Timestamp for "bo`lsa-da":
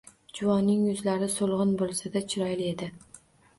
1.83-2.25